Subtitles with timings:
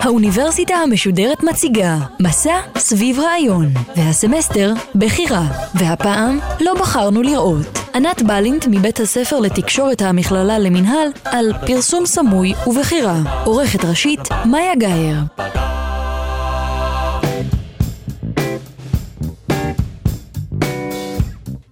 [0.00, 5.42] האוניברסיטה המשודרת מציגה מסע סביב רעיון, והסמסטר בחירה,
[5.74, 7.78] והפעם לא בחרנו לראות.
[7.94, 13.42] ענת בלינט מבית הספר לתקשורת המכללה למינהל על פרסום סמוי ובחירה.
[13.44, 15.16] עורכת ראשית מאיה גאייר.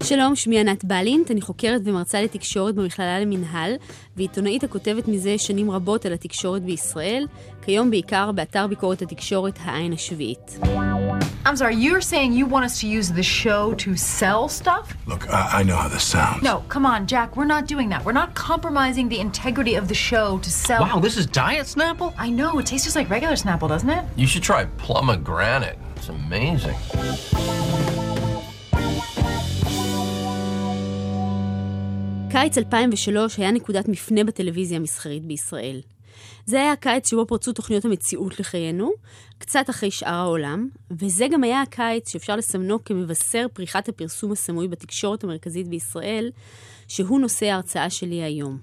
[0.07, 3.73] שלום, שמי ענת בלינט, אני חוקרת ומרצה לתקשורת במכללה למינהל,
[4.17, 7.27] ועיתונאית הכותבת מזה שנים רבות על התקשורת בישראל,
[7.63, 10.59] כיום בעיקר באתר ביקורת התקשורת העין השביעית.
[11.45, 14.85] I'm sorry, you're saying you want us to use the show to sell stuff?
[15.07, 16.43] Look, I, I know how this sounds.
[16.43, 18.01] No, come on, Jack, we're not doing that.
[18.07, 20.83] We're not compromising the integrity of the show to sell.
[20.87, 22.11] Wow, this is diet Snapple?
[22.27, 24.03] I know, it tastes just like regular Snapple, doesn't it?
[24.23, 25.79] You should try pomegranate.
[25.97, 26.77] It's amazing.
[32.33, 35.81] קיץ 2003 היה נקודת מפנה בטלוויזיה המסחרית בישראל.
[36.47, 38.91] זה היה הקיץ שבו פרצו תוכניות המציאות לחיינו,
[39.39, 45.25] קצת אחרי שאר העולם, וזה גם היה הקיץ שאפשר לסמנו כמבשר פריחת הפרסום הסמוי בתקשורת
[45.25, 46.31] המרכזית בישראל,
[46.89, 48.59] שהוא נושא ההרצאה שלי היום.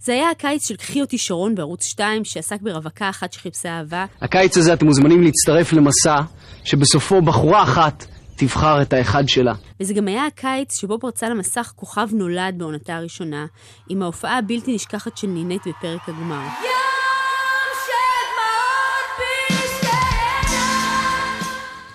[0.00, 4.06] זה היה הקיץ של קחי אותי שרון בערוץ 2, שעסק ברווקה אחת שחיפשה אהבה.
[4.20, 6.20] הקיץ הזה אתם מוזמנים להצטרף למסע
[6.64, 8.04] שבסופו בחורה אחת
[8.36, 9.54] תבחר את האחד שלה.
[9.80, 13.46] וזה גם היה הקיץ שבו פרצה למסך כוכב נולד בעונתה הראשונה,
[13.88, 16.73] עם ההופעה הבלתי נשכחת של נינט בפרק הגמר.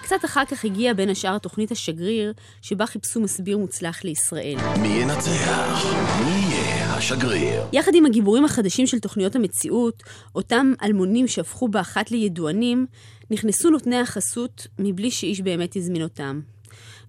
[0.10, 4.58] קצת אחר כך הגיעה בין השאר התוכנית השגריר, שבה חיפשו מסביר מוצלח לישראל.
[4.82, 5.86] מי ינצח?
[6.26, 7.64] מי יהיה השגריר?
[7.74, 10.04] יחד עם הגיבורים החדשים של תוכניות המציאות,
[10.36, 12.86] אותם אלמונים שהפכו באחת לידוענים,
[13.32, 16.40] נכנסו נותני החסות מבלי שאיש באמת הזמין אותם.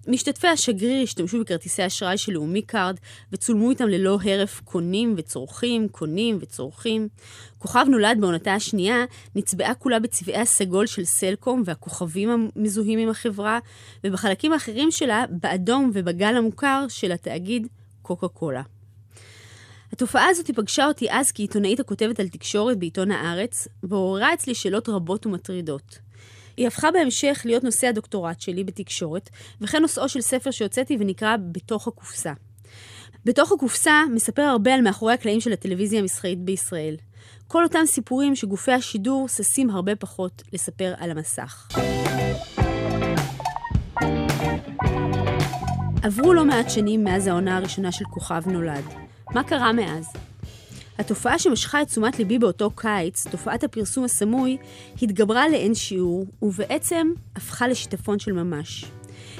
[0.07, 2.95] משתתפי השגריר השתמשו בכרטיסי אשראי של לאומי קארד
[3.31, 7.07] וצולמו איתם ללא הרף קונים וצורכים, קונים וצורכים.
[7.57, 13.59] כוכב נולד בעונתה השנייה נצבעה כולה בצבעי הסגול של סלקום והכוכבים המזוהים עם החברה,
[14.03, 17.67] ובחלקים האחרים שלה באדום ובגל המוכר של התאגיד
[18.01, 18.61] קוקה קולה.
[19.93, 25.25] התופעה הזאת פגשה אותי אז כעיתונאית הכותבת על תקשורת בעיתון הארץ, ועוררה אצלי שאלות רבות
[25.25, 26.10] ומטרידות.
[26.57, 29.29] היא הפכה בהמשך להיות נושא הדוקטורט שלי בתקשורת,
[29.61, 32.33] וכן נושאו של ספר שהוצאתי ונקרא בתוך הקופסה.
[33.25, 36.95] בתוך הקופסה מספר הרבה על מאחורי הקלעים של הטלוויזיה המסחרית בישראל.
[37.47, 41.67] כל אותם סיפורים שגופי השידור ששים הרבה פחות לספר על המסך.
[46.03, 48.83] עברו לא מעט שנים מאז העונה הראשונה של כוכב נולד.
[49.33, 50.13] מה קרה מאז?
[51.01, 54.57] התופעה שמשכה את תשומת ליבי באותו קיץ, תופעת הפרסום הסמוי,
[55.01, 58.85] התגברה לאין שיעור, ובעצם הפכה לשיטפון של ממש.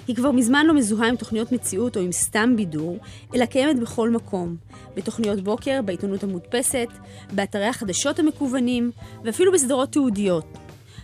[0.08, 2.98] היא כבר מזמן לא מזוהה עם תוכניות מציאות או עם סתם בידור,
[3.36, 4.56] אלא קיימת בכל מקום.
[4.96, 6.88] בתוכניות בוקר, בעיתונות המודפסת,
[7.32, 8.92] באתרי החדשות המקוונים,
[9.24, 10.58] ואפילו בסדרות תיעודיות.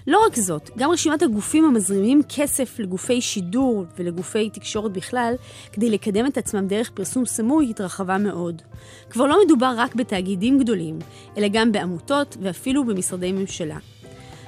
[0.07, 5.33] לא רק זאת, גם רשימת הגופים המזרימים כסף לגופי שידור ולגופי תקשורת בכלל,
[5.71, 8.61] כדי לקדם את עצמם דרך פרסום סמוי, התרחבה מאוד.
[9.09, 10.99] כבר לא מדובר רק בתאגידים גדולים,
[11.37, 13.77] אלא גם בעמותות ואפילו במשרדי ממשלה.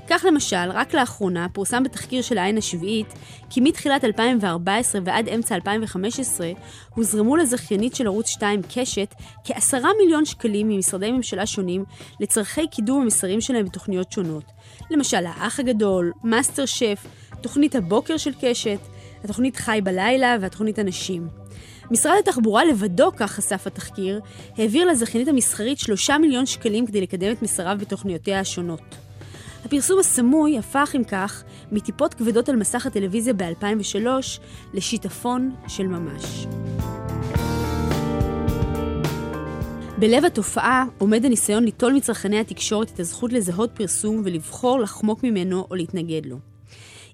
[0.10, 3.14] כך למשל, רק לאחרונה פורסם בתחקיר של העין השביעית,
[3.50, 6.52] כי מתחילת 2014 ועד אמצע 2015
[6.96, 11.84] הוזרמו לזכיינית של ערוץ 2 קשת כעשרה מיליון שקלים ממשרדי ממשלה שונים
[12.20, 14.44] לצורכי קידום המסרים שלהם בתוכניות שונות.
[14.92, 17.06] למשל, האח הגדול, מאסטר שף,
[17.42, 18.80] תוכנית הבוקר של קשת,
[19.24, 21.28] התוכנית חי בלילה והתוכנית הנשים.
[21.92, 24.20] משרד התחבורה לבדו, כך חשף התחקיר,
[24.58, 29.09] העביר לזכיינית המסחרית 3 מיליון שקלים כדי לקדם את מסריו בתוכניותיה השונות.
[29.70, 34.08] הפרסום הסמוי הפך, אם כך, מטיפות כבדות על מסך הטלוויזיה ב-2003
[34.74, 36.48] לשיטפון של ממש.
[39.98, 45.76] בלב התופעה עומד הניסיון ליטול מצרכני התקשורת את הזכות לזהות פרסום ולבחור לחמוק ממנו או
[45.76, 46.38] להתנגד לו.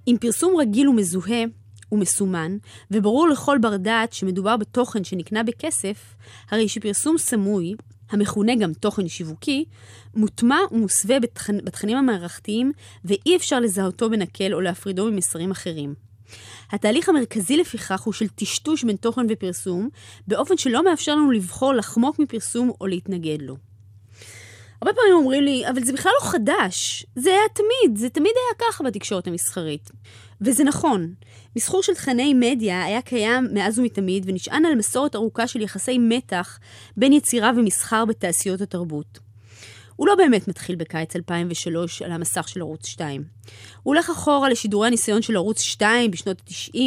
[0.07, 1.43] אם פרסום רגיל ומזוהה
[1.91, 2.57] ומסומן,
[2.91, 6.15] וברור לכל בר דעת שמדובר בתוכן שנקנה בכסף,
[6.51, 7.75] הרי שפרסום סמוי,
[8.15, 9.65] המכונה גם תוכן שיווקי,
[10.15, 11.57] מוטמע ומוסווה בתכנ...
[11.65, 12.71] בתכנים המערכתיים,
[13.05, 15.93] ואי אפשר לזהותו בנקל או להפרידו ממסרים אחרים.
[16.71, 19.89] התהליך המרכזי לפיכך הוא של טשטוש בין תוכן ופרסום,
[20.27, 23.57] באופן שלא מאפשר לנו לבחור לחמוק מפרסום או להתנגד לו.
[24.85, 27.05] הרבה פעמים אומרים לי, אבל זה בכלל לא חדש.
[27.15, 29.91] זה היה תמיד, זה תמיד היה ככה בתקשורת המסחרית.
[30.41, 31.13] וזה נכון.
[31.55, 36.59] מסחור של תכני מדיה היה קיים מאז ומתמיד ונשען על מסורת ארוכה של יחסי מתח
[36.97, 39.24] בין יצירה ומסחר בתעשיות התרבות.
[39.95, 43.23] הוא לא באמת מתחיל בקיץ 2003 על המסך של ערוץ 2.
[43.83, 46.79] הוא הולך אחורה לשידורי הניסיון של ערוץ 2 בשנות ה-90,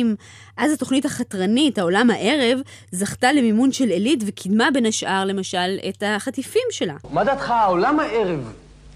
[0.56, 2.60] אז התוכנית החתרנית, העולם הערב,
[2.90, 6.94] זכתה למימון של עילית וקידמה בין השאר, למשל, את החטיפים שלה.
[7.10, 8.52] מה דעתך, העולם הערב?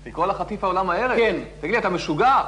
[0.06, 1.16] לקרוא לחטיף העולם הערב?
[1.16, 1.36] כן.
[1.60, 2.42] תגיד לי, אתה משוגע?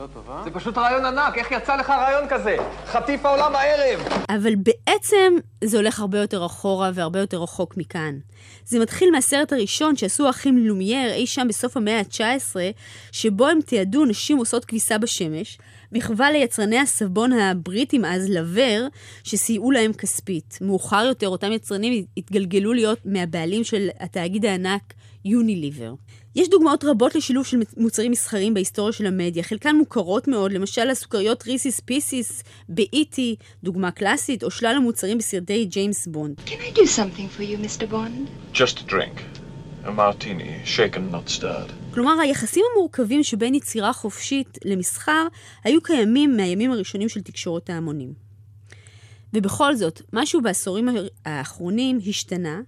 [0.00, 0.40] לא טובה.
[0.44, 2.56] זה פשוט רעיון ענק, איך יצא לך רעיון כזה?
[2.86, 4.00] חטיף העולם הערב!
[4.28, 8.18] אבל בעצם זה הולך הרבה יותר אחורה והרבה יותר רחוק מכאן.
[8.64, 12.56] זה מתחיל מהסרט הראשון שעשו האחים לומייר אי שם בסוף המאה ה-19,
[13.12, 15.58] שבו הם תיעדו נשים עושות כביסה בשמש,
[15.92, 18.86] מחווה ליצרני הסבון הבריטים אז, לבר,
[19.24, 20.58] שסייעו להם כספית.
[20.60, 24.94] מאוחר יותר אותם יצרנים התגלגלו להיות מהבעלים של התאגיד הענק
[25.24, 25.94] יוניליבר.
[26.36, 31.46] יש דוגמאות רבות לשילוב של מוצרים מסחריים בהיסטוריה של המדיה, חלקן מוכרות מאוד, למשל הסוכריות
[31.46, 36.40] ריסיס פיסיס באיטי, דוגמה קלאסית, או שלל המוצרים בסרטי ג'יימס בונד.
[36.46, 37.90] Can I do something for you, Mr.
[37.92, 38.54] Bond?
[38.54, 39.16] Just a drink.
[39.84, 41.72] A martini, shaken, not stirred.
[41.94, 45.26] כלומר, היחסים המורכבים שבין יצירה חופשית למסחר
[45.64, 48.29] היו קיימים מהימים הראשונים של תקשורת ההמונים.
[49.34, 50.88] ובכל זאת, משהו בעשורים
[51.24, 52.60] האחרונים השתנה,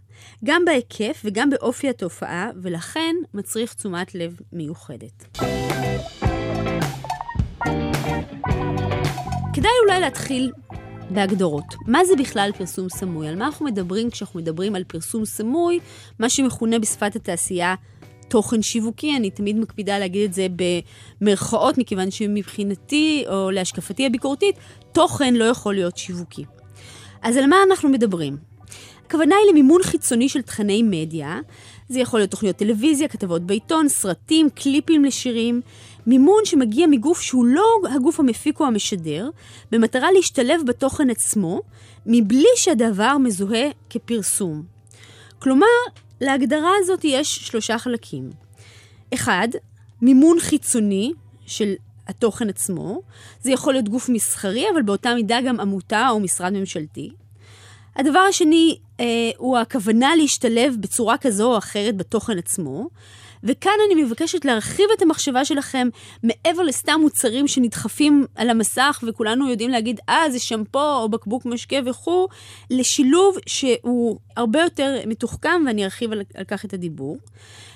[0.45, 5.39] גם בהיקף וגם באופי התופעה, ולכן מצריך תשומת לב מיוחדת.
[9.55, 10.53] כדאי אולי להתחיל
[11.11, 11.65] בהגדרות.
[11.87, 13.29] מה זה בכלל פרסום סמוי?
[13.29, 15.81] על מה אנחנו מדברים כשאנחנו מדברים על פרסום סמוי,
[16.19, 17.75] מה שמכונה בשפת התעשייה
[18.29, 20.47] תוכן שיווקי, אני תמיד מקפידה להגיד את זה
[21.21, 24.57] במרכאות, מכיוון שמבחינתי, או להשקפתי הביקורתית,
[24.93, 26.45] תוכן לא יכול להיות שיווקי.
[27.23, 28.37] אז על מה אנחנו מדברים?
[29.07, 31.41] הכוונה היא למימון חיצוני של תכני מדיה.
[31.89, 35.61] זה יכול להיות תוכניות טלוויזיה, כתבות בעיתון, סרטים, קליפים לשירים.
[36.07, 37.65] מימון שמגיע מגוף שהוא לא
[37.95, 39.31] הגוף המפיק או המשדר,
[39.73, 41.61] במטרה להשתלב בתוכן עצמו,
[42.07, 44.63] מבלי שהדבר מזוהה כפרסום.
[45.39, 45.67] כלומר,
[46.23, 48.31] להגדרה הזאת יש שלושה חלקים.
[49.15, 49.49] אחד,
[50.03, 51.13] מימון חיצוני
[51.47, 51.73] של
[52.09, 53.01] התוכן עצמו.
[53.41, 57.11] זה יכול להיות גוף מסחרי, אבל באותה מידה גם עמותה או משרד ממשלתי.
[57.97, 62.89] הדבר השני אה, הוא הכוונה להשתלב בצורה כזו או אחרת בתוכן עצמו.
[63.45, 65.89] וכאן אני מבקשת להרחיב את המחשבה שלכם
[66.23, 71.77] מעבר לסתם מוצרים שנדחפים על המסך וכולנו יודעים להגיד, אה, זה שמפו או בקבוק משקה
[71.87, 72.29] וכו',
[72.71, 77.19] לשילוב שהוא הרבה יותר מתוחכם ואני ארחיב על, על כך את הדיבור.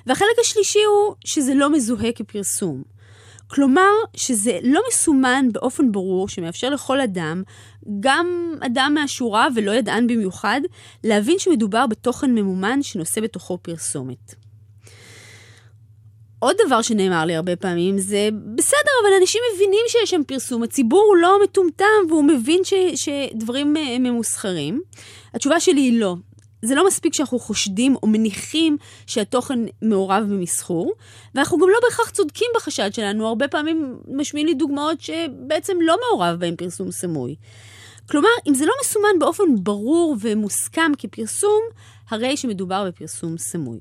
[0.07, 2.83] והחלק השלישי הוא שזה לא מזוהה כפרסום.
[3.49, 7.43] כלומר, שזה לא מסומן באופן ברור שמאפשר לכל אדם,
[8.01, 10.61] גם אדם מהשורה ולא ידען במיוחד,
[11.05, 14.46] להבין שמדובר בתוכן ממומן שנושא בתוכו פרסומת.
[16.39, 21.05] עוד דבר שנאמר לי הרבה פעמים זה, בסדר, אבל אנשים מבינים שיש שם פרסום, הציבור
[21.09, 24.81] הוא לא מטומטם והוא מבין ש, שדברים אה, ממוסחרים.
[25.35, 26.15] התשובה שלי היא לא.
[26.63, 30.93] זה לא מספיק שאנחנו חושדים או מניחים שהתוכן מעורב במסחור,
[31.35, 36.41] ואנחנו גם לא בהכרח צודקים בחשד שלנו, הרבה פעמים משמיעים לי דוגמאות שבעצם לא מעורב
[36.41, 37.35] בהם פרסום סמוי.
[38.11, 41.61] כלומר, אם זה לא מסומן באופן ברור ומוסכם כפרסום,
[42.11, 43.79] הרי שמדובר בפרסום סמוי.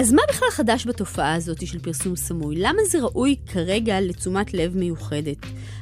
[0.00, 2.56] אז מה בכלל חדש בתופעה הזאת של פרסום סמוי?
[2.58, 5.36] למה זה ראוי כרגע לתשומת לב מיוחדת?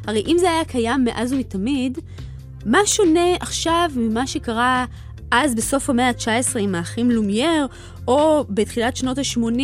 [0.07, 1.99] הרי אם זה היה קיים מאז ומתמיד,
[2.67, 4.85] מה שונה עכשיו ממה שקרה
[5.31, 7.67] אז בסוף המאה ה-19 עם האחים לומייר,
[8.09, 9.61] או בתחילת שנות ה-80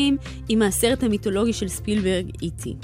[0.48, 2.74] עם הסרט המיתולוגי של ספילברג אי.טי.?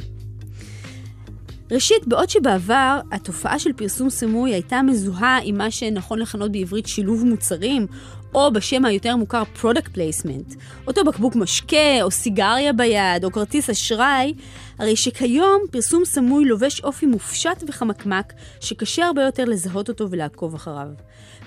[1.70, 7.24] ראשית, בעוד שבעבר התופעה של פרסום סמוי הייתה מזוהה עם מה שנכון לכנות בעברית שילוב
[7.24, 7.86] מוצרים,
[8.34, 10.54] או בשם היותר מוכר product placement,
[10.87, 14.34] אותו בקבוק משקה, או סיגריה ביד, או כרטיס אשראי,
[14.78, 20.88] הרי שכיום פרסום סמוי לובש אופי מופשט וחמקמק, שקשה הרבה יותר לזהות אותו ולעקוב אחריו.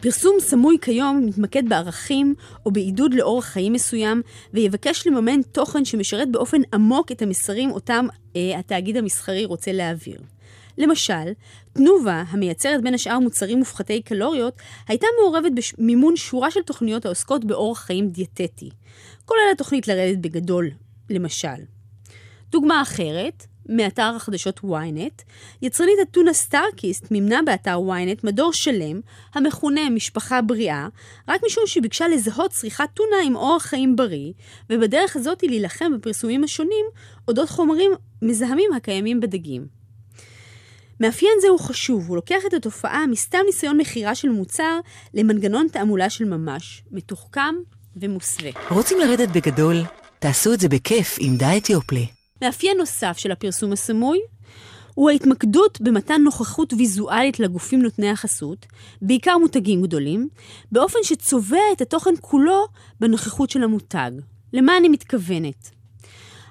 [0.02, 2.36] פרסום סמוי כיום מתמקד בערכים
[2.66, 4.22] או בעידוד לאורח חיים מסוים,
[4.54, 10.33] ויבקש לממן תוכן שמשרת באופן עמוק את המסרים אותם אה, התאגיד המסחרי רוצה להעביר.
[10.78, 11.34] למשל,
[11.74, 14.54] תנובה, המייצרת בין השאר מוצרים מופחתי קלוריות,
[14.88, 18.70] הייתה מעורבת במימון שורה של תוכניות העוסקות באורח חיים דיאטטי.
[19.26, 20.70] כולל התוכנית לרדת בגדול,
[21.10, 21.48] למשל.
[22.52, 25.24] דוגמה אחרת, מאתר החדשות ynet,
[25.62, 29.02] יצרנית הטונה סטארקיסט מימנה באתר ynet מדור שלם,
[29.34, 30.88] המכונה משפחה בריאה,
[31.28, 34.34] רק משום שביקשה לזהות צריכת טונה עם אורח חיים בריא,
[34.70, 36.86] ובדרך הזאת להילחם בפרסומים השונים
[37.28, 39.83] אודות חומרים מזהמים הקיימים בדגים.
[41.04, 44.80] מאפיין זה הוא חשוב, הוא לוקח את התופעה מסתם ניסיון מכירה של מוצר
[45.14, 47.56] למנגנון תעמולה של ממש, מתוחכם
[47.96, 48.52] ומוסווה.
[48.70, 49.76] רוצים לרדת בגדול?
[50.20, 52.02] תעשו את זה בכיף עם דיאט יופלה.
[52.42, 54.20] מאפיין נוסף של הפרסום הסמוי
[54.94, 58.66] הוא ההתמקדות במתן נוכחות ויזואלית לגופים נותני החסות,
[59.02, 60.28] בעיקר מותגים גדולים,
[60.72, 62.66] באופן שצובע את התוכן כולו
[63.00, 64.12] בנוכחות של המותג.
[64.54, 65.70] למה אני מתכוונת?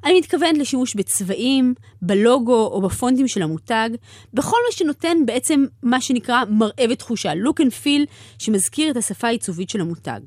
[0.05, 3.91] אני מתכוונת לשימוש בצבעים, בלוגו או בפונטים של המותג,
[4.35, 8.07] בכל מה שנותן בעצם מה שנקרא מראה ותחושה, look and feel,
[8.39, 10.21] שמזכיר את השפה העיצובית של המותג.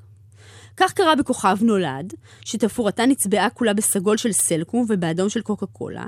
[0.78, 2.14] כך קרה בכוכב נולד,
[2.46, 6.08] שתפאורתה נצבעה כולה בסגול של סלקום ובאדום של קוקה קולה.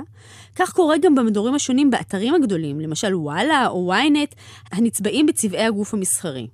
[0.55, 4.35] כך קורה גם במדורים השונים באתרים הגדולים, למשל וואלה או ynet,
[4.71, 6.47] הנצבעים בצבעי הגוף המסחרי.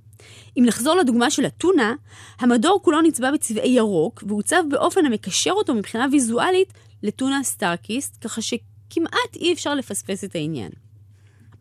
[0.58, 1.94] אם נחזור לדוגמה של אתונה,
[2.40, 9.36] המדור כולו נצבע בצבעי ירוק, ועוצב באופן המקשר אותו מבחינה ויזואלית לטונה סטארקיסט, ככה שכמעט
[9.36, 10.70] אי אפשר לפספס את העניין.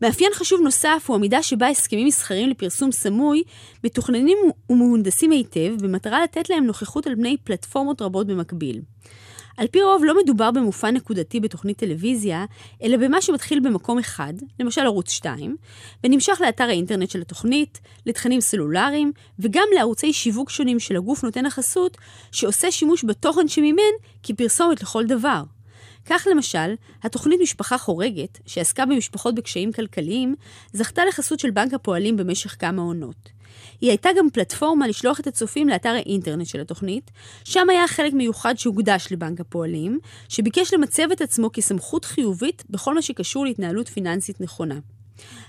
[0.01, 3.43] מאפיין חשוב נוסף הוא המידה שבה הסכמים מסחריים לפרסום סמוי
[3.83, 4.37] מתוכננים
[4.69, 8.81] ומהונדסים היטב במטרה לתת להם נוכחות על פני פלטפורמות רבות במקביל.
[9.57, 12.45] על פי רוב לא מדובר במופע נקודתי בתוכנית טלוויזיה,
[12.83, 15.55] אלא במה שמתחיל במקום אחד, למשל ערוץ 2,
[16.03, 21.97] ונמשך לאתר האינטרנט של התוכנית, לתכנים סלולריים, וגם לערוצי שיווק שונים של הגוף נותן החסות,
[22.31, 23.93] שעושה שימוש בתוכן שמימן
[24.23, 25.43] כפרסומת לכל דבר.
[26.05, 30.35] כך למשל, התוכנית משפחה חורגת, שעסקה במשפחות בקשיים כלכליים,
[30.73, 33.29] זכתה לחסות של בנק הפועלים במשך כמה עונות.
[33.81, 37.11] היא הייתה גם פלטפורמה לשלוח את הצופים לאתר האינטרנט של התוכנית,
[37.43, 43.01] שם היה חלק מיוחד שהוקדש לבנק הפועלים, שביקש למצב את עצמו כסמכות חיובית בכל מה
[43.01, 44.79] שקשור להתנהלות פיננסית נכונה.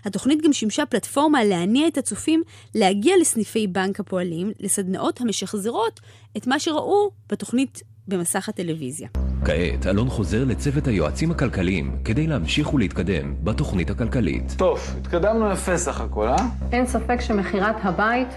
[0.04, 2.42] התוכנית גם שימשה פלטפורמה להניע את הצופים
[2.74, 6.00] להגיע לסניפי בנק הפועלים לסדנאות המשחזרות
[6.36, 9.08] את מה שראו בתוכנית במסך הטלוויזיה.
[9.44, 14.54] כעת אלון חוזר לצוות היועצים הכלכליים כדי להמשיך ולהתקדם בתוכנית הכלכלית.
[14.58, 16.36] טוב, התקדמנו יפה סך הכל, אה?
[16.72, 18.28] אין ספק שמכירת הבית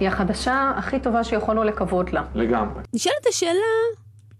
[0.00, 2.22] היא החדשה הכי טובה שיכולנו לקוות לה.
[2.34, 2.82] לגמרי.
[2.94, 3.52] נשאלת השאלה,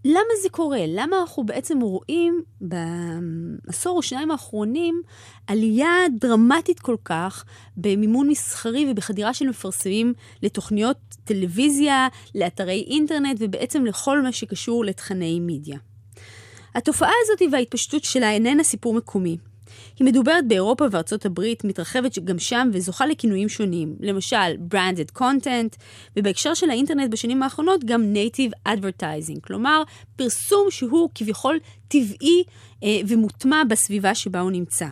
[0.05, 0.79] למה זה קורה?
[0.89, 5.03] למה אנחנו בעצם רואים בעשור או שניים האחרונים
[5.47, 7.45] עלייה דרמטית כל כך
[7.77, 15.79] במימון מסחרי ובחדירה של מפרסמים לתוכניות טלוויזיה, לאתרי אינטרנט ובעצם לכל מה שקשור לתכני מידיה.
[16.75, 19.37] התופעה הזאת וההתפשטות שלה איננה סיפור מקומי.
[20.01, 25.77] היא מדוברת באירופה וארצות הברית, מתרחבת גם שם וזוכה לכינויים שונים, למשל branded content,
[26.17, 29.83] ובהקשר של האינטרנט בשנים האחרונות גם native advertising, כלומר
[30.17, 32.45] פרסום שהוא כביכול טבעי
[32.83, 34.87] אה, ומוטמע בסביבה שבה הוא נמצא.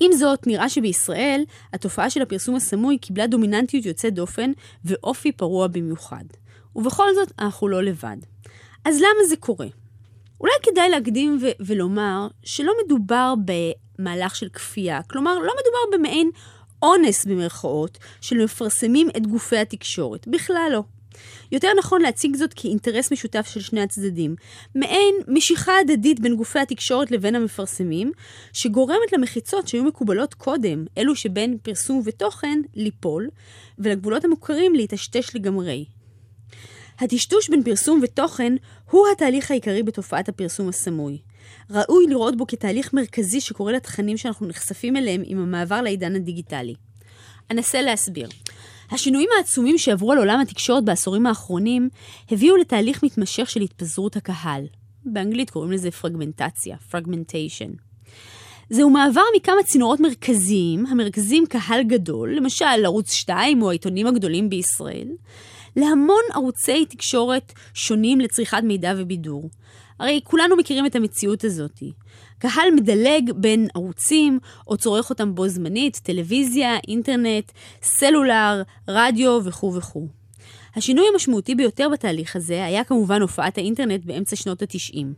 [0.00, 4.52] עם זאת, נראה שבישראל התופעה של הפרסום הסמוי קיבלה דומיננטיות יוצאת דופן
[4.84, 6.24] ואופי פרוע במיוחד.
[6.76, 8.16] ובכל זאת, אנחנו לא לבד.
[8.84, 9.66] אז למה זה קורה?
[10.40, 16.30] אולי כדאי להקדים ו- ולומר שלא מדובר במהלך של כפייה, כלומר, לא מדובר במעין
[16.82, 20.82] אונס במרכאות של מפרסמים את גופי התקשורת, בכלל לא.
[21.52, 24.36] יותר נכון להציג זאת כאינטרס משותף של שני הצדדים,
[24.74, 28.12] מעין משיכה הדדית בין גופי התקשורת לבין המפרסמים,
[28.52, 33.28] שגורמת למחיצות שהיו מקובלות קודם, אלו שבין פרסום ותוכן, ליפול,
[33.78, 35.84] ולגבולות המוכרים להיטשטש לגמרי.
[36.98, 38.52] הטשטוש בין פרסום ותוכן
[38.90, 41.18] הוא התהליך העיקרי בתופעת הפרסום הסמוי.
[41.70, 46.74] ראוי לראות בו כתהליך מרכזי שקורה לתכנים שאנחנו נחשפים אליהם עם המעבר לעידן הדיגיטלי.
[47.50, 48.28] אנסה להסביר.
[48.90, 51.88] השינויים העצומים שעברו על עולם התקשורת בעשורים האחרונים
[52.30, 54.66] הביאו לתהליך מתמשך של התפזרות הקהל.
[55.04, 57.70] באנגלית קוראים לזה פרגמנטציה, פרגמנטיישן.
[58.70, 65.08] זהו מעבר מכמה צינורות מרכזיים המרכזים קהל גדול, למשל ערוץ 2 או העיתונים הגדולים בישראל,
[65.76, 69.50] להמון ערוצי תקשורת שונים לצריכת מידע ובידור.
[70.00, 71.82] הרי כולנו מכירים את המציאות הזאת.
[72.38, 77.52] קהל מדלג בין ערוצים או צורך אותם בו זמנית, טלוויזיה, אינטרנט,
[77.82, 80.08] סלולר, רדיו וכו' וכו'.
[80.76, 85.14] השינוי המשמעותי ביותר בתהליך הזה היה כמובן הופעת האינטרנט באמצע שנות התשעים.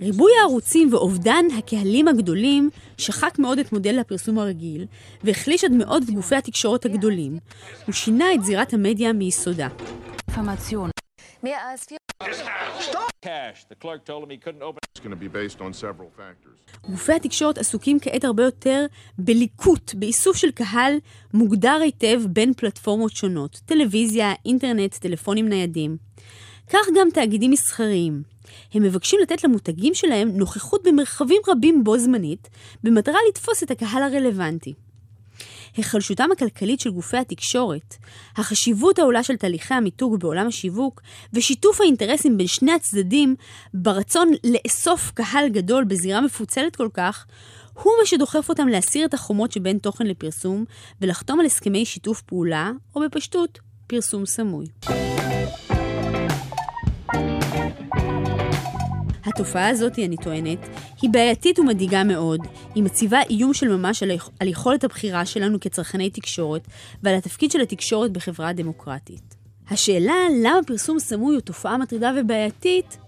[0.00, 4.86] ריבוי הערוצים ואובדן הקהלים הגדולים שחק מאוד את מודל הפרסום הרגיל,
[5.24, 7.38] והחליש עד מאוד את גופי התקשורת הגדולים.
[7.86, 9.68] הוא שינה את זירת המדיה מיסודה.
[16.90, 18.86] גופי התקשורת עסוקים כעת הרבה יותר
[19.18, 20.94] בליקוט, באיסוף של קהל
[21.34, 25.96] מוגדר היטב בין פלטפורמות שונות, טלוויזיה, אינטרנט, טלפונים ניידים.
[26.70, 28.33] כך גם תאגידים מסחריים.
[28.74, 32.48] הם מבקשים לתת למותגים שלהם נוכחות במרחבים רבים בו זמנית,
[32.84, 34.74] במטרה לתפוס את הקהל הרלוונטי.
[35.76, 37.96] היחלשותם הכלכלית של גופי התקשורת,
[38.36, 43.34] החשיבות העולה של תהליכי המיתוג בעולם השיווק, ושיתוף האינטרסים בין שני הצדדים
[43.74, 47.26] ברצון לאסוף קהל גדול בזירה מפוצלת כל כך,
[47.82, 50.64] הוא מה שדוחף אותם להסיר את החומות שבין תוכן לפרסום
[51.00, 54.66] ולחתום על הסכמי שיתוף פעולה, או בפשטות, פרסום סמוי.
[59.26, 60.58] התופעה הזאת, אני טוענת,
[61.02, 62.40] היא בעייתית ומדאיגה מאוד.
[62.74, 66.68] היא מציבה איום של ממש על, על יכולת הבחירה שלנו כצרכני תקשורת
[67.02, 69.34] ועל התפקיד של התקשורת בחברה הדמוקרטית.
[69.70, 72.98] השאלה למה פרסום סמוי הוא תופעה מטרידה ובעייתית,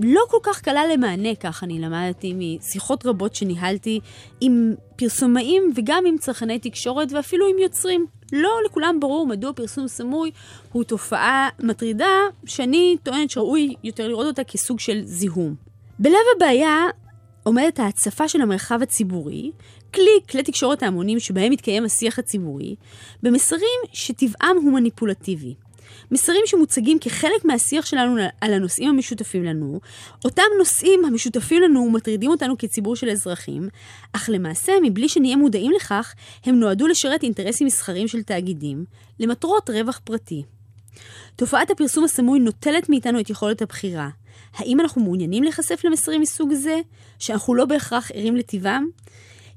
[0.00, 4.00] לא כל כך קלה למענה, כך אני למדתי משיחות רבות שניהלתי
[4.40, 8.06] עם פרסומאים וגם עם צרכני תקשורת ואפילו עם יוצרים.
[8.32, 10.30] לא לכולם ברור מדוע פרסום סמוי
[10.72, 15.54] הוא תופעה מטרידה, שאני טוענת שראוי יותר לראות אותה כסוג של זיהום.
[15.98, 16.86] בלב הבעיה
[17.42, 19.50] עומדת ההצפה של המרחב הציבורי,
[19.94, 22.76] כלי, כלי תקשורת ההמונים שבהם מתקיים השיח הציבורי,
[23.22, 25.54] במסרים שטבעם הוא מניפולטיבי.
[26.10, 29.80] מסרים שמוצגים כחלק מהשיח שלנו על הנושאים המשותפים לנו,
[30.24, 33.68] אותם נושאים המשותפים לנו ומטרידים אותנו כציבור של אזרחים,
[34.12, 38.84] אך למעשה, מבלי שנהיה מודעים לכך, הם נועדו לשרת אינטרסים מסחריים של תאגידים,
[39.20, 40.42] למטרות רווח פרטי.
[41.36, 44.08] תופעת הפרסום הסמוי נוטלת מאיתנו את יכולת הבחירה.
[44.54, 46.80] האם אנחנו מעוניינים להיחשף למסרים מסוג זה,
[47.18, 48.88] שאנחנו לא בהכרח ערים לטבעם?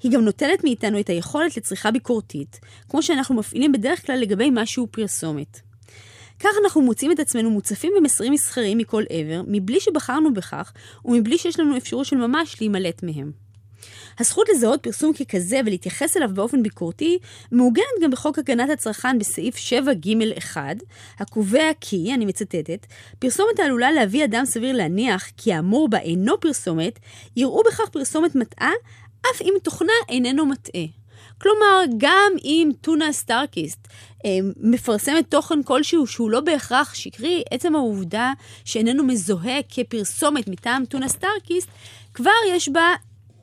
[0.04, 4.88] היא גם נוטלת מאיתנו את היכולת לצריכה ביקורתית, כמו שאנחנו מפעילים בדרך כלל לגבי משהו
[4.92, 5.65] פרסומת.
[6.40, 10.74] כך אנחנו מוצאים את עצמנו מוצפים במסרים מסחריים מכל עבר, מבלי שבחרנו בכך,
[11.06, 13.46] ומבלי שיש לנו אפשרות של ממש להימלט מהם.
[14.20, 17.20] הזכות לזהות פרסום ככזה ולהתייחס אליו באופן ביקורתי
[17.52, 20.58] מעוגנת גם בחוק הגנת הצרכן בסעיף 7ג1,
[21.20, 22.86] הקובע כי, אני מצטטת,
[23.20, 27.00] פרסומת העלולה להביא אדם סביר להניח כי האמור בה אינו פרסומת,
[27.36, 28.72] יראו בכך פרסומת מטעה,
[29.22, 31.05] אף אם תוכנה איננו מטעה.
[31.42, 33.88] כלומר, גם אם טונה סטארקיסט
[34.26, 38.34] אה, מפרסמת תוכן כלשהו שהוא לא בהכרח שקרי, עצם העובדה
[38.66, 41.70] שאיננו מזוהה כפרסומת מטעם טונה סטארקיסט,
[42.14, 42.94] כבר יש בה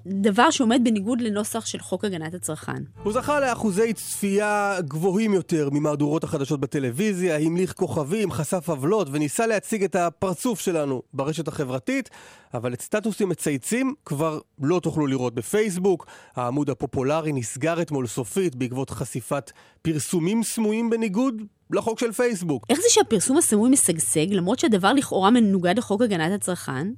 [0.06, 2.82] דבר שעומד בניגוד לנוסח של חוק הגנת הצרכן.
[3.02, 9.84] הוא זכה לאחוזי צפייה גבוהים יותר ממהדורות החדשות בטלוויזיה, המליך כוכבים, חשף עוולות וניסה להציג
[9.84, 12.10] את הפרצוף שלנו ברשת החברתית,
[12.54, 16.06] אבל את סטטוסים מצייצים כבר לא תוכלו לראות בפייסבוק.
[16.36, 19.50] העמוד הפופולרי נסגר אתמול סופית בעקבות חשיפת
[19.82, 22.66] פרסומים סמויים בניגוד לחוק של פייסבוק.
[22.70, 26.88] איך זה שהפרסום הסמוי משגשג למרות שהדבר לכאורה מנוגד לחוק הגנת הצרכן?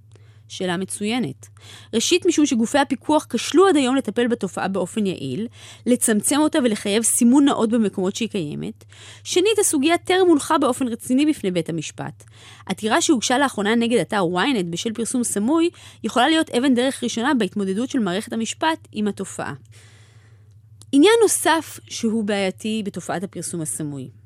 [0.49, 1.49] שאלה מצוינת.
[1.95, 5.49] ראשית, משום שגופי הפיקוח כשלו עד היום לטפל בתופעה באופן יעיל,
[5.87, 8.85] לצמצם אותה ולחייב סימון נאות במקומות שהיא קיימת.
[9.25, 12.25] שנית, הסוגיה טרם הונחה באופן רציני בפני בית המשפט.
[12.67, 15.71] עתירה שהוגשה לאחרונה נגד אתר ynet בשל פרסום סמוי,
[16.05, 19.55] יכולה להיות אבן דרך ראשונה בהתמודדות של מערכת המשפט עם התופעה.
[20.93, 24.24] עניין נוסף שהוא בעייתי בתופעת הפרסום הסמוי.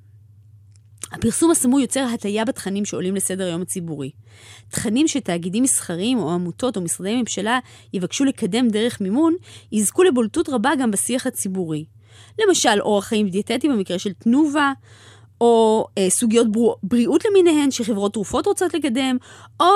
[1.13, 4.11] הפרסום הסמוי יוצר הטיה בתכנים שעולים לסדר היום הציבורי.
[4.69, 7.59] תכנים שתאגידים מסחריים או עמותות או משרדי ממשלה
[7.93, 9.35] יבקשו לקדם דרך מימון,
[9.73, 11.85] יזכו לבולטות רבה גם בשיח הציבורי.
[12.39, 14.73] למשל, אורח חיים דיאטטי במקרה של תנובה,
[15.41, 16.73] או אה, סוגיות בר...
[16.83, 19.17] בריאות למיניהן שחברות תרופות רוצות לקדם,
[19.61, 19.67] או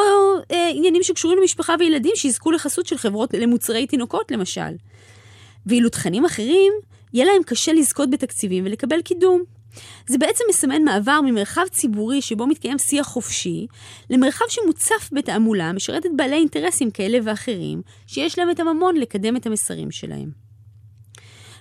[0.50, 4.72] אה, עניינים שקשורים למשפחה וילדים שיזכו לחסות של חברות למוצרי תינוקות למשל.
[5.66, 6.72] ואילו תכנים אחרים,
[7.12, 9.42] יהיה להם קשה לזכות בתקציבים ולקבל קידום.
[10.06, 13.66] זה בעצם מסמן מעבר ממרחב ציבורי שבו מתקיים שיח חופשי,
[14.10, 19.46] למרחב שמוצף בתעמולה, משרת את בעלי אינטרסים כאלה ואחרים, שיש להם את הממון לקדם את
[19.46, 20.42] המסרים שלהם.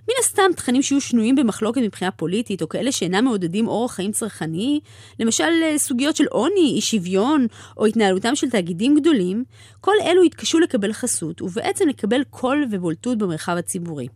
[0.08, 4.80] מן הסתם תכנים שיהיו שנויים במחלוקת מבחינה פוליטית, או כאלה שאינם מעודדים אורח חיים צרכני,
[5.20, 7.48] למשל אה, סוגיות של עוני, אי שוויון,
[7.78, 9.44] או התנהלותם של תאגידים גדולים,
[9.82, 14.08] כל אלו יתקשו לקבל חסות, ובעצם לקבל קול ובולטות במרחב הציבורי.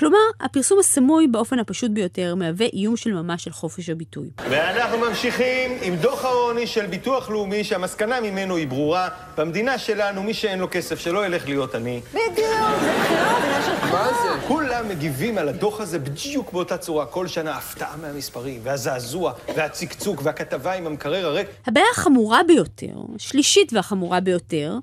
[0.00, 4.28] כלומר, הפרסום הסמוי באופן הפשוט ביותר מהווה איום של ממש של חופש הביטוי.
[4.50, 9.08] ואנחנו ממשיכים עם דוח העוני של ביטוח לאומי, שהמסקנה ממנו היא ברורה.
[9.36, 12.00] במדינה שלנו, מי שאין לו כסף, שלא ילך להיות עני.
[12.10, 12.36] בדיוק,
[12.80, 14.46] זה בחירה, מה זה?
[14.48, 17.06] כולם מגיבים על הדוח הזה בדיוק באותה צורה.
[17.06, 21.48] כל שנה הפתעה מהמספרים, והזעזוע, והצקצוק, והכתבה עם המקרר הריק.
[21.66, 24.74] הבעיה החמורה ביותר, שלישית והחמורה ביותר,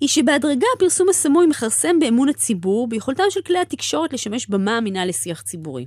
[0.00, 5.42] היא שבהדרגה הפרסום הסמוי מכרסם באמון הציבור, ביכולתם של כלי התקשורת לשמש במה אמינה לשיח
[5.42, 5.86] ציבורי.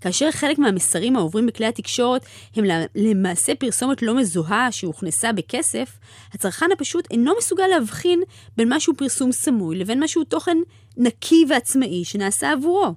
[0.00, 5.98] כאשר חלק מהמסרים העוברים בכלי התקשורת הם למעשה פרסומת לא מזוהה שהוכנסה בכסף,
[6.32, 8.22] הצרכן הפשוט אינו מסוגל להבחין
[8.56, 10.56] בין משהו פרסום סמוי לבין משהו תוכן
[10.96, 12.94] נקי ועצמאי שנעשה עבורו.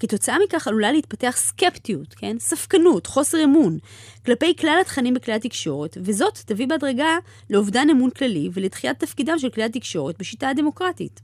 [0.00, 2.36] כתוצאה מכך עלולה להתפתח סקפטיות, כן?
[2.40, 3.78] ספקנות, חוסר אמון,
[4.26, 7.18] כלפי כלל התכנים בכלי התקשורת, וזאת תביא בהדרגה
[7.50, 11.20] לאובדן אמון כללי ולדחיית תפקידם של כלי התקשורת בשיטה הדמוקרטית.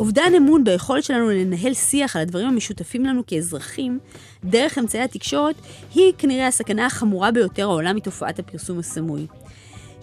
[0.00, 3.98] אובדן אמון ביכולת שלנו לנהל שיח על הדברים המשותפים לנו כאזרחים
[4.44, 5.54] דרך אמצעי התקשורת
[5.94, 9.26] היא כנראה הסכנה החמורה ביותר העולה מתופעת הפרסום הסמוי.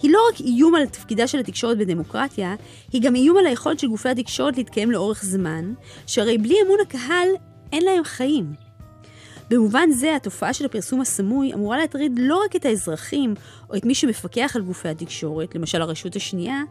[0.02, 2.54] היא לא רק איום על תפקידה של התקשורת בדמוקרטיה,
[2.92, 5.72] היא גם איום על היכולת של גופי התקשורת להתקיים לאורך זמן,
[6.06, 7.28] שהרי בלי אמון הקהל
[7.72, 8.52] אין להם חיים.
[9.50, 13.34] במובן זה, התופעה של הפרסום הסמוי אמורה להטריד לא רק את האזרחים
[13.70, 16.62] או את מי שמפקח על גופי התקשורת, למשל הרשות השנייה,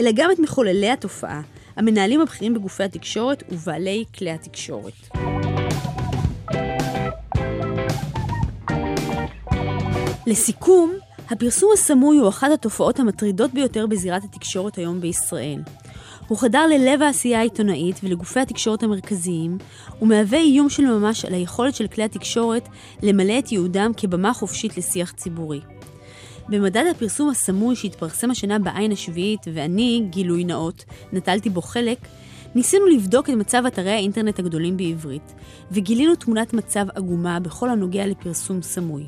[0.00, 1.40] אלא גם את מחוללי התופעה,
[1.76, 4.92] המנהלים הבכירים בגופי התקשורת ובעלי כלי התקשורת.
[10.26, 10.92] לסיכום,
[11.30, 15.60] הפרסום הסמוי הוא אחת התופעות המטרידות ביותר בזירת התקשורת היום בישראל.
[16.28, 19.58] הוא חדר ללב העשייה העיתונאית ולגופי התקשורת המרכזיים,
[20.02, 22.68] ומהווה איום של ממש על היכולת של כלי התקשורת
[23.02, 25.60] למלא את ייעודם כבמה חופשית לשיח ציבורי.
[26.48, 31.98] במדד הפרסום הסמוי שהתפרסם השנה בעין השביעית, ואני, גילוי נאות, נטלתי בו חלק,
[32.54, 35.34] ניסינו לבדוק את מצב אתרי האינטרנט הגדולים בעברית,
[35.72, 39.06] וגילינו תמונת מצב עגומה בכל הנוגע לפרסום סמוי.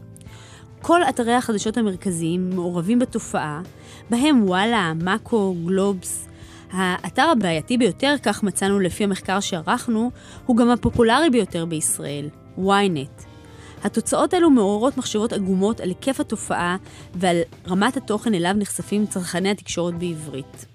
[0.83, 3.63] כל אתרי החדשות המרכזיים מעורבים בתופעה,
[4.11, 6.29] בהם וואלה, מאקו, גלובס.
[6.73, 10.11] האתר הבעייתי ביותר, כך מצאנו לפי המחקר שערכנו,
[10.47, 13.28] הוא גם הפופולרי ביותר בישראל, ynet.
[13.85, 16.77] התוצאות האלו מעוררות מחשבות עגומות על היקף התופעה
[17.15, 20.67] ועל רמת התוכן אליו נחשפים צרכני התקשורת בעברית.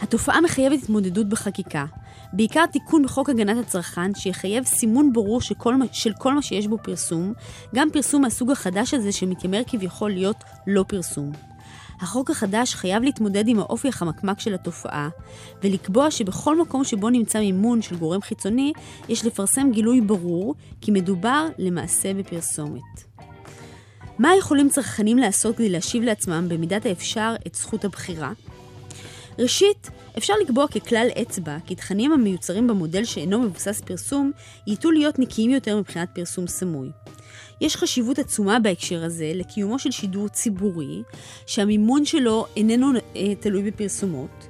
[0.00, 1.84] התופעה מחייבת התמודדות בחקיקה,
[2.32, 6.78] בעיקר תיקון בחוק הגנת הצרכן שיחייב סימון ברור של כל, של כל מה שיש בו
[6.82, 7.32] פרסום,
[7.74, 11.53] גם פרסום מהסוג החדש הזה שמתיימר כביכול להיות לא פרסום.
[12.00, 15.08] החוק החדש חייב להתמודד עם האופי החמקמק של התופעה,
[15.62, 18.72] ולקבוע שבכל מקום שבו נמצא מימון של גורם חיצוני,
[19.08, 23.04] יש לפרסם גילוי ברור כי מדובר למעשה בפרסומת.
[24.18, 28.32] מה יכולים צרכנים לעשות כדי להשיב לעצמם במידת האפשר את זכות הבחירה?
[29.38, 34.32] ראשית, אפשר לקבוע ככלל אצבע כי תכנים המיוצרים במודל שאינו מבוסס פרסום
[34.66, 36.90] ייטו להיות נקיים יותר מבחינת פרסום סמוי.
[37.60, 41.02] יש חשיבות עצומה בהקשר הזה לקיומו של שידור ציבורי,
[41.46, 44.48] שהמימון שלו איננו אה, תלוי בפרסומות,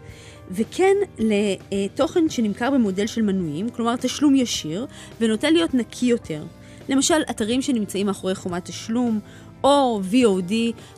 [0.51, 4.87] וכן לתוכן שנמכר במודל של מנויים, כלומר תשלום ישיר,
[5.21, 6.45] ונוטה להיות נקי יותר.
[6.89, 9.21] למשל, אתרים שנמצאים מאחורי חומת תשלום,
[9.65, 10.53] או VOD,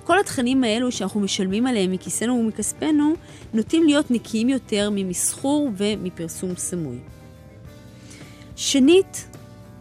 [0.05, 3.15] כל התכנים האלו שאנחנו משלמים עליהם מכיסנו ומכספנו,
[3.55, 6.99] נוטים להיות נקיים יותר ממסחור ומפרסום סמוי.
[8.57, 9.29] שנית,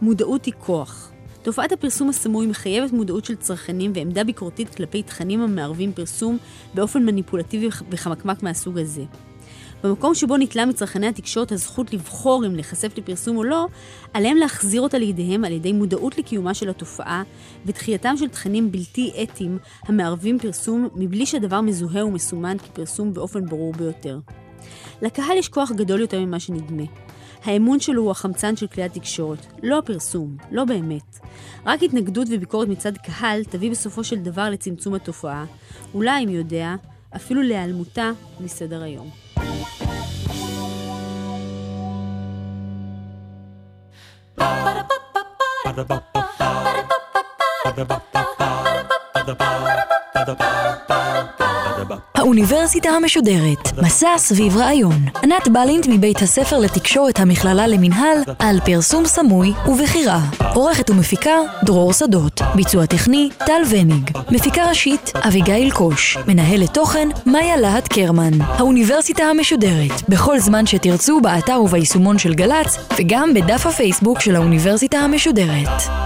[0.02, 1.10] מודעות היא כוח.
[1.46, 6.38] תופעת הפרסום הסמוי מחייבת מודעות של צרכנים ועמדה ביקורתית כלפי תכנים המערבים פרסום
[6.74, 9.04] באופן מניפולטיבי וחמקמק מהסוג הזה.
[9.84, 13.66] במקום שבו ניטלה מצרכני התקשורת הזכות לבחור אם להיחשף לפרסום או לא,
[14.14, 17.22] עליהם להחזיר אותה לידיהם על ידי מודעות לקיומה של התופעה
[17.66, 24.18] ודחייתם של תכנים בלתי אתיים המערבים פרסום מבלי שהדבר מזוהה ומסומן כפרסום באופן ברור ביותר.
[25.02, 26.84] לקהל יש כוח גדול יותר ממה שנדמה.
[27.44, 31.18] האמון שלו הוא החמצן של כלי התקשורת, לא הפרסום, לא באמת.
[31.66, 35.44] רק התנגדות וביקורת מצד קהל תביא בסופו של דבר לצמצום התופעה,
[35.94, 36.74] אולי, מי יודע,
[37.16, 39.10] אפילו להיעלמותה מסדר היום.
[52.14, 55.04] האוניברסיטה המשודרת, מסע סביב רעיון.
[55.22, 60.20] ענת בלינט מבית הספר לתקשורת המכללה למינהל, על פרסום סמוי ובחירה.
[60.54, 62.40] עורכת ומפיקה, דרור שדות.
[62.54, 64.10] ביצוע טכני, טל וניג.
[64.30, 66.18] מפיקה ראשית, אביגיל קוש.
[66.28, 68.40] מנהלת תוכן, מאיה להט קרמן.
[68.40, 76.05] האוניברסיטה המשודרת, בכל זמן שתרצו באתר וביישומון של גל"צ, וגם בדף הפייסבוק של האוניברסיטה המשודרת.